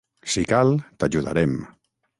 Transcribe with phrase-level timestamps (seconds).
[0.35, 0.73] Si cal,
[1.03, 1.57] t'ajudarem.